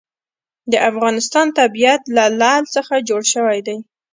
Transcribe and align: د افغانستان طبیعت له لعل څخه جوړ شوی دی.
د 0.71 0.73
افغانستان 0.89 1.47
طبیعت 1.59 2.01
له 2.15 2.25
لعل 2.39 2.63
څخه 2.75 2.93
جوړ 3.09 3.21
شوی 3.33 3.59
دی. 3.67 3.77